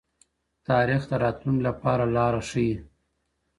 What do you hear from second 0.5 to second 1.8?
تاریخ د راتلونکي